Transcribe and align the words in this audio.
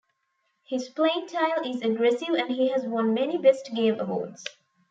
His 0.67 0.89
playing 0.89 1.27
style 1.27 1.61
is 1.63 1.83
aggressive 1.83 2.29
and 2.29 2.49
he 2.49 2.69
has 2.69 2.85
won 2.85 3.13
many 3.13 3.37
"best 3.37 3.69
game" 3.71 3.99
awards. 3.99 4.43